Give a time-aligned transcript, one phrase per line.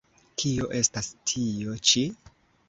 [0.43, 2.05] Kio estas tio-ĉi?